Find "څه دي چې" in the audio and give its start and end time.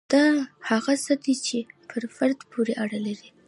1.05-1.57